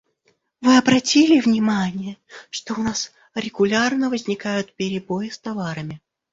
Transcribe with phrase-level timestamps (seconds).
[0.61, 2.17] Вы обратили внимание,
[2.49, 6.01] что у нас регулярно возникают перебои с товарами?